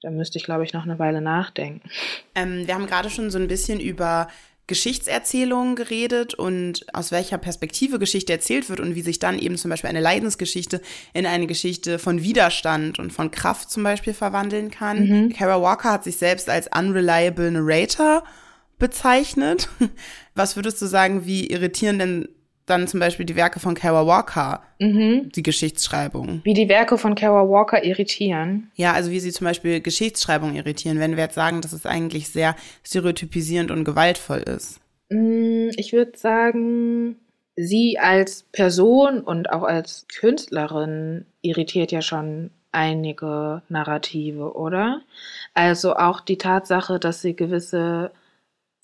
[0.01, 1.87] da müsste ich, glaube ich, noch eine Weile nachdenken.
[2.33, 4.29] Ähm, wir haben gerade schon so ein bisschen über
[4.67, 9.69] Geschichtserzählung geredet und aus welcher Perspektive Geschichte erzählt wird und wie sich dann eben zum
[9.69, 10.81] Beispiel eine Leidensgeschichte
[11.13, 15.07] in eine Geschichte von Widerstand und von Kraft zum Beispiel verwandeln kann.
[15.07, 15.33] Mhm.
[15.33, 18.23] Kara Walker hat sich selbst als unreliable Narrator
[18.79, 19.69] bezeichnet.
[20.35, 22.29] Was würdest du sagen, wie irritieren denn
[22.71, 25.29] dann zum Beispiel die Werke von Kara Walker, mhm.
[25.35, 26.41] die Geschichtsschreibung.
[26.43, 28.71] Wie die Werke von Kara Walker irritieren?
[28.75, 32.29] Ja, also wie sie zum Beispiel Geschichtsschreibung irritieren, wenn wir jetzt sagen, dass es eigentlich
[32.29, 34.79] sehr stereotypisierend und gewaltvoll ist.
[35.09, 37.17] Mm, ich würde sagen,
[37.55, 45.01] sie als Person und auch als Künstlerin irritiert ja schon einige Narrative, oder?
[45.53, 48.11] Also auch die Tatsache, dass sie gewisse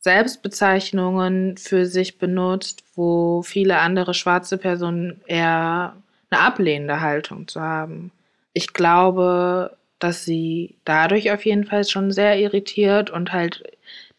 [0.08, 5.98] Selbstbezeichnungen für sich benutzt, wo viele andere schwarze Personen eher
[6.30, 8.12] eine ablehnende Haltung zu haben.
[8.54, 13.64] Ich glaube, dass sie dadurch auf jeden Fall schon sehr irritiert und halt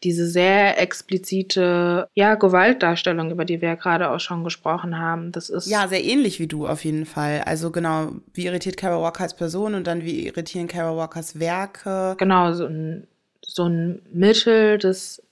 [0.03, 5.49] diese sehr explizite ja, Gewaltdarstellung, über die wir ja gerade auch schon gesprochen haben, das
[5.49, 5.65] ist.
[5.65, 7.41] Ja, sehr ähnlich wie du auf jeden Fall.
[7.47, 12.15] Also genau, wie irritiert Kara Walker als Person und dann wie irritieren Kara Walkers Werke.
[12.19, 13.07] Genau, so ein,
[13.41, 15.23] so ein Mittel, das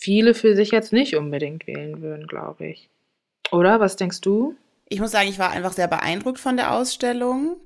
[0.00, 2.88] viele für sich jetzt nicht unbedingt wählen würden, glaube ich.
[3.52, 3.80] Oder?
[3.80, 4.56] Was denkst du?
[4.88, 7.56] Ich muss sagen, ich war einfach sehr beeindruckt von der Ausstellung.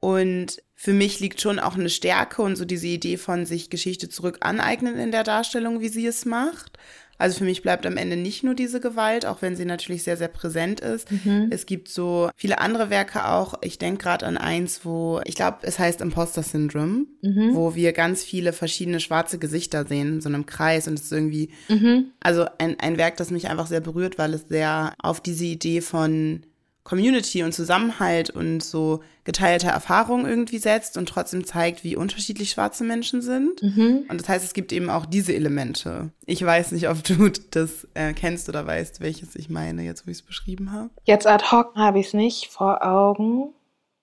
[0.00, 4.08] Und für mich liegt schon auch eine Stärke und so diese Idee von sich Geschichte
[4.08, 6.78] zurück aneignen in der Darstellung, wie sie es macht.
[7.20, 10.16] Also für mich bleibt am Ende nicht nur diese Gewalt, auch wenn sie natürlich sehr,
[10.16, 11.10] sehr präsent ist.
[11.12, 11.48] Mhm.
[11.50, 13.54] Es gibt so viele andere Werke auch.
[13.60, 17.54] Ich denke gerade an eins, wo, ich glaube, es heißt Imposter Syndrome, mhm.
[17.54, 20.88] wo wir ganz viele verschiedene schwarze Gesichter sehen, in so einem Kreis.
[20.88, 22.06] Und es ist irgendwie, mhm.
[22.20, 25.82] also ein, ein Werk, das mich einfach sehr berührt, weil es sehr auf diese Idee
[25.82, 26.40] von
[26.82, 32.84] Community und Zusammenhalt und so geteilte Erfahrung irgendwie setzt und trotzdem zeigt, wie unterschiedlich schwarze
[32.84, 33.62] Menschen sind.
[33.62, 34.06] Mhm.
[34.08, 36.10] Und das heißt, es gibt eben auch diese Elemente.
[36.26, 40.10] Ich weiß nicht, ob du das äh, kennst oder weißt, welches ich meine, jetzt wo
[40.10, 40.90] ich es beschrieben habe.
[41.04, 43.52] Jetzt ad hoc habe ich es nicht vor Augen.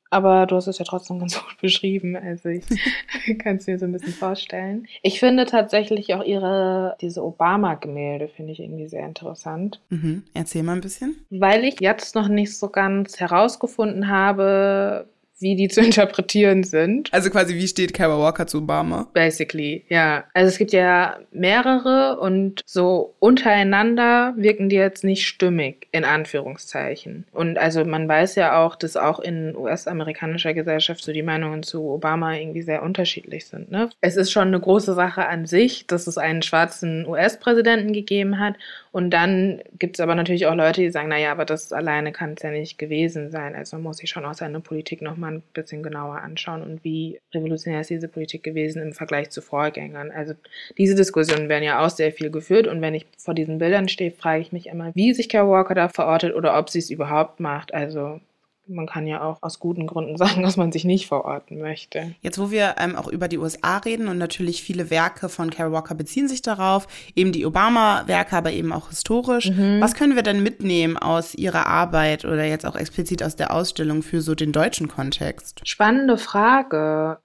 [0.09, 2.15] Aber du hast es ja trotzdem ganz gut beschrieben.
[2.15, 2.65] Also ich
[3.39, 4.87] kann es mir so ein bisschen vorstellen.
[5.01, 9.81] Ich finde tatsächlich auch ihre, diese Obama-Gemälde finde ich irgendwie sehr interessant.
[9.89, 10.23] Mhm.
[10.33, 11.15] Erzähl mal ein bisschen.
[11.29, 15.07] Weil ich jetzt noch nicht so ganz herausgefunden habe,
[15.39, 17.13] wie die zu interpretieren sind.
[17.13, 19.07] Also quasi, wie steht Kara Walker zu Obama?
[19.13, 20.25] Basically, ja.
[20.33, 27.25] Also es gibt ja mehrere und so untereinander wirken die jetzt nicht stimmig, in Anführungszeichen.
[27.31, 31.83] Und also man weiß ja auch, dass auch in US-amerikanischer Gesellschaft so die Meinungen zu
[31.89, 33.71] Obama irgendwie sehr unterschiedlich sind.
[33.71, 33.89] Ne?
[34.01, 38.55] Es ist schon eine große Sache an sich, dass es einen schwarzen US-Präsidenten gegeben hat
[38.97, 42.33] und dann gibt es aber natürlich auch Leute, die sagen, naja, aber das alleine kann
[42.35, 43.53] es ja nicht gewesen sein.
[43.53, 47.19] Also man muss sich schon auch seine Politik nochmal ein bisschen genauer anschauen und wie
[47.31, 50.09] revolutionär ist diese Politik gewesen im Vergleich zu Vorgängern.
[50.09, 50.33] Also
[50.79, 54.09] diese Diskussionen werden ja auch sehr viel geführt und wenn ich vor diesen Bildern stehe,
[54.09, 57.39] frage ich mich immer, wie sich Carol Walker da verortet oder ob sie es überhaupt
[57.39, 57.75] macht.
[57.75, 58.19] Also
[58.67, 62.15] man kann ja auch aus guten Gründen sagen, dass man sich nicht verorten möchte.
[62.21, 65.73] Jetzt, wo wir ähm, auch über die USA reden und natürlich viele Werke von Carol
[65.73, 69.49] Walker beziehen sich darauf, eben die Obama-Werke, aber eben auch historisch.
[69.49, 69.81] Mhm.
[69.81, 74.03] Was können wir denn mitnehmen aus ihrer Arbeit oder jetzt auch explizit aus der Ausstellung
[74.03, 75.61] für so den deutschen Kontext?
[75.67, 77.19] Spannende Frage.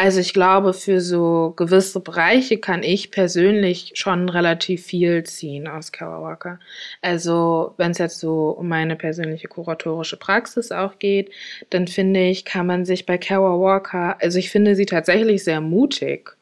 [0.00, 5.90] Also ich glaube, für so gewisse Bereiche kann ich persönlich schon relativ viel ziehen aus
[5.90, 6.60] Kawawaka.
[7.02, 11.32] Also wenn es jetzt so um meine persönliche kuratorische Praxis auch geht,
[11.70, 16.36] dann finde ich, kann man sich bei Kawawaka, also ich finde sie tatsächlich sehr mutig.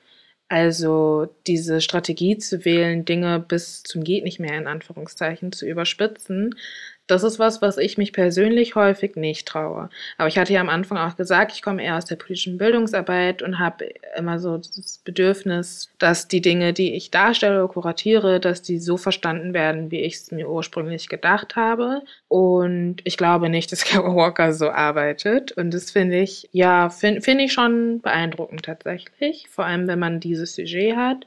[0.49, 6.55] Also diese Strategie zu wählen, Dinge bis zum geht nicht mehr in Anführungszeichen zu überspitzen,
[7.07, 9.89] das ist was, was ich mich persönlich häufig nicht traue.
[10.19, 13.43] Aber ich hatte ja am Anfang auch gesagt, ich komme eher aus der politischen Bildungsarbeit
[13.43, 18.63] und habe immer so das Bedürfnis, dass die Dinge, die ich darstelle oder kuratiere, dass
[18.63, 22.03] die so verstanden werden, wie ich es mir ursprünglich gedacht habe.
[22.29, 25.53] Und ich glaube nicht, dass Carol Walker so arbeitet.
[25.53, 29.49] Und das finde ich, ja, finde find ich schon beeindruckend tatsächlich.
[29.49, 31.25] Vor allem, wenn man dieses Sujet hat.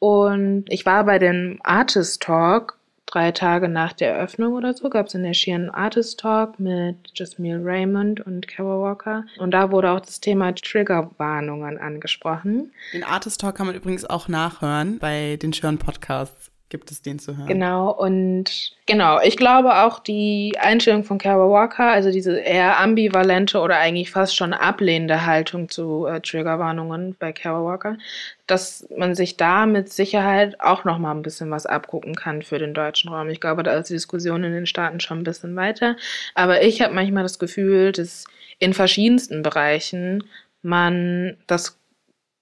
[0.00, 2.79] Und ich war bei dem Artist Talk
[3.10, 6.96] drei Tage nach der Eröffnung oder so gab es in der Sheeran Artist Talk mit
[7.14, 9.24] Jasmine Raymond und Kara Walker.
[9.38, 12.72] Und da wurde auch das Thema Triggerwarnungen angesprochen.
[12.92, 17.18] Den Artist Talk kann man übrigens auch nachhören bei den Sheeran Podcasts gibt es den
[17.18, 17.48] zu hören.
[17.48, 23.58] Genau, und genau, ich glaube auch die Einstellung von Kara Walker, also diese eher ambivalente
[23.58, 27.98] oder eigentlich fast schon ablehnende Haltung zu äh, Triggerwarnungen bei Kara Walker,
[28.46, 32.58] dass man sich da mit Sicherheit auch noch mal ein bisschen was abgucken kann für
[32.58, 33.28] den deutschen Raum.
[33.28, 35.96] Ich glaube, da ist die Diskussion in den Staaten schon ein bisschen weiter,
[36.34, 38.24] aber ich habe manchmal das Gefühl, dass
[38.60, 40.22] in verschiedensten Bereichen
[40.62, 41.79] man das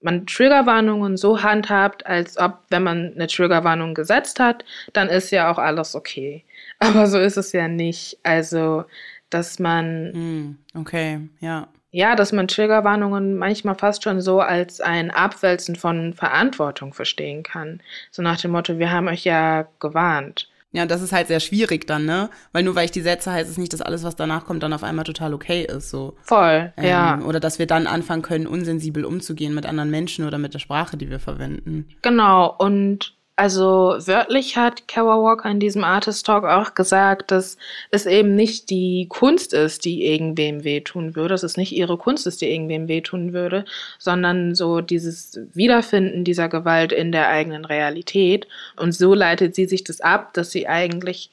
[0.01, 5.51] man Triggerwarnungen so handhabt, als ob, wenn man eine Triggerwarnung gesetzt hat, dann ist ja
[5.51, 6.45] auch alles okay.
[6.79, 8.19] Aber so ist es ja nicht.
[8.23, 8.85] Also,
[9.31, 10.13] dass man.
[10.13, 11.69] Hm, okay, ja.
[11.91, 17.81] Ja, dass man Triggerwarnungen manchmal fast schon so als ein Abwälzen von Verantwortung verstehen kann.
[18.11, 20.51] So nach dem Motto, wir haben euch ja gewarnt.
[20.73, 22.29] Ja, das ist halt sehr schwierig dann, ne?
[22.53, 24.75] Weil nur weil ich die setze, heißt es nicht, dass alles, was danach kommt, dann
[24.75, 25.89] auf einmal total okay ist.
[25.89, 26.17] So.
[26.23, 27.21] Voll, ähm, ja.
[27.23, 30.99] Oder dass wir dann anfangen können, unsensibel umzugehen mit anderen Menschen oder mit der Sprache,
[30.99, 31.89] die wir verwenden.
[32.03, 37.57] Genau, und also wörtlich hat Kara Walker in diesem Artist Talk auch gesagt, dass
[37.93, 42.27] es eben nicht die Kunst ist, die irgendwem wehtun würde, dass es nicht ihre Kunst
[42.27, 43.65] ist, die irgendwem wehtun würde,
[44.01, 48.49] sondern so dieses Wiederfinden dieser Gewalt in der eigenen Realität.
[48.75, 51.31] Und so leitet sie sich das ab, dass sie eigentlich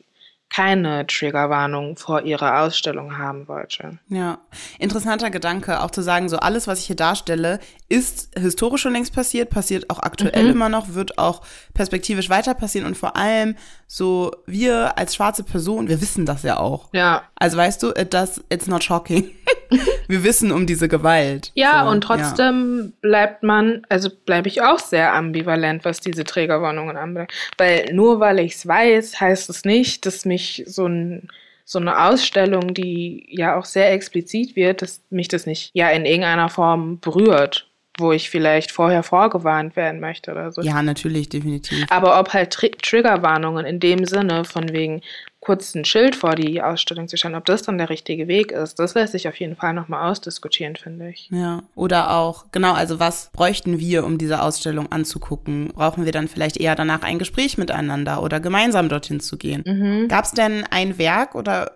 [0.49, 3.99] keine Triggerwarnung vor ihrer Ausstellung haben wollte.
[4.07, 4.39] Ja,
[4.79, 9.13] interessanter Gedanke, auch zu sagen, so alles, was ich hier darstelle, ist historisch schon längst
[9.13, 10.51] passiert, passiert auch aktuell mhm.
[10.51, 11.41] immer noch, wird auch
[11.73, 13.55] perspektivisch weiter passieren und vor allem
[13.87, 16.89] so wir als schwarze Person, wir wissen das ja auch.
[16.93, 17.23] Ja.
[17.35, 19.31] Also weißt du, das it's not shocking.
[20.07, 21.51] wir wissen um diese Gewalt.
[21.55, 22.91] Ja, so, und trotzdem ja.
[23.01, 27.31] bleibt man, also bleibe ich auch sehr ambivalent, was diese Trägerwarnungen anbelangt.
[27.57, 31.29] Weil nur weil ich es weiß, heißt es nicht, dass mich so ein
[31.67, 36.05] so eine Ausstellung, die ja auch sehr explizit wird, dass mich das nicht ja in
[36.05, 37.64] irgendeiner Form berührt
[37.97, 40.61] wo ich vielleicht vorher vorgewarnt werden möchte oder so.
[40.61, 41.85] Ja, natürlich, definitiv.
[41.89, 45.01] Aber ob halt Tr Triggerwarnungen in dem Sinne von wegen
[45.45, 48.79] kurz ein Schild vor die Ausstellung zu stellen, ob das dann der richtige Weg ist,
[48.79, 51.29] das lässt sich auf jeden Fall nochmal ausdiskutieren, finde ich.
[51.31, 55.71] Ja, oder auch, genau, also was bräuchten wir, um diese Ausstellung anzugucken?
[55.75, 59.63] Brauchen wir dann vielleicht eher danach ein Gespräch miteinander oder gemeinsam dorthin zu gehen?
[59.65, 60.07] Mhm.
[60.07, 61.71] Gab es denn ein Werk oder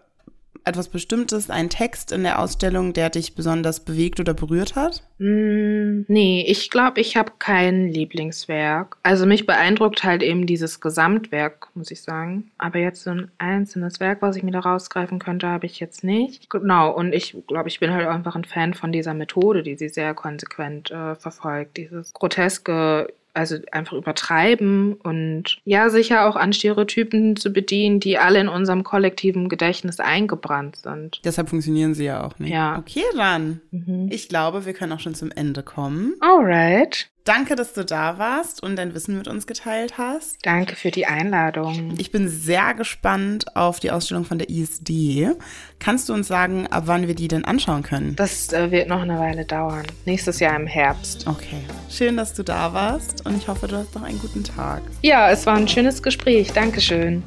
[0.69, 5.03] etwas Bestimmtes, ein Text in der Ausstellung, der dich besonders bewegt oder berührt hat?
[5.17, 8.97] Mm, nee, ich glaube, ich habe kein Lieblingswerk.
[9.03, 12.51] Also mich beeindruckt halt eben dieses Gesamtwerk, muss ich sagen.
[12.57, 16.03] Aber jetzt so ein einzelnes Werk, was ich mir da rausgreifen könnte, habe ich jetzt
[16.03, 16.49] nicht.
[16.49, 19.89] Genau, und ich glaube, ich bin halt einfach ein Fan von dieser Methode, die sie
[19.89, 21.77] sehr konsequent äh, verfolgt.
[21.77, 28.39] Dieses groteske also einfach übertreiben und ja, sicher auch an Stereotypen zu bedienen, die alle
[28.39, 31.21] in unserem kollektiven Gedächtnis eingebrannt sind.
[31.23, 32.51] Deshalb funktionieren sie ja auch nicht.
[32.51, 32.77] Ja.
[32.77, 33.61] Okay, dann.
[33.71, 34.09] Mhm.
[34.11, 36.15] Ich glaube, wir können auch schon zum Ende kommen.
[36.19, 37.09] Alright.
[37.29, 40.39] Danke, dass du da warst und dein Wissen mit uns geteilt hast.
[40.41, 41.93] Danke für die Einladung.
[41.99, 45.35] Ich bin sehr gespannt auf die Ausstellung von der ISD.
[45.77, 48.15] Kannst du uns sagen, ab wann wir die denn anschauen können?
[48.15, 49.85] Das äh, wird noch eine Weile dauern.
[50.05, 51.27] Nächstes Jahr im Herbst.
[51.27, 51.61] Okay.
[51.87, 54.81] Schön, dass du da warst und ich hoffe, du hast noch einen guten Tag.
[55.03, 56.51] Ja, es war ein schönes Gespräch.
[56.51, 57.21] Dankeschön.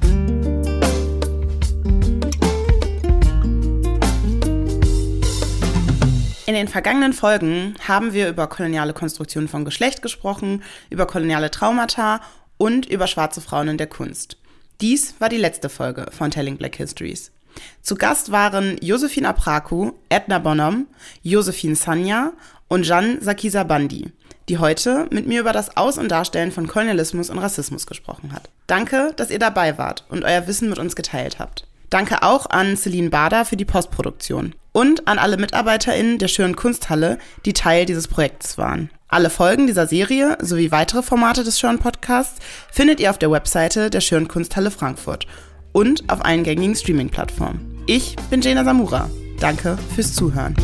[6.53, 12.21] In den vergangenen Folgen haben wir über koloniale Konstruktionen von Geschlecht gesprochen, über koloniale Traumata
[12.59, 14.37] und über schwarze Frauen in der Kunst.
[14.83, 17.33] Dies war die letzte Folge von Telling Black Histories.
[17.81, 20.89] Zu Gast waren Josephine Apraku, Edna Bonham,
[21.23, 22.35] Josephine Sanya
[22.69, 24.13] und Jeanne Sakisa Bandi,
[24.51, 28.51] die heute mit mir über das Aus- und Darstellen von Kolonialismus und Rassismus gesprochen hat.
[28.67, 31.67] Danke, dass ihr dabei wart und euer Wissen mit uns geteilt habt.
[31.89, 37.19] Danke auch an Celine Bader für die Postproduktion und an alle MitarbeiterInnen der Schönen Kunsthalle,
[37.45, 38.91] die Teil dieses Projekts waren.
[39.09, 43.91] Alle Folgen dieser Serie sowie weitere Formate des Schönen Podcasts findet ihr auf der Webseite
[43.91, 45.27] der Schönen Kunsthalle Frankfurt
[45.73, 47.83] und auf allen gängigen Streaming-Plattformen.
[47.87, 49.11] Ich bin Jena Samura.
[49.39, 50.57] Danke fürs Zuhören.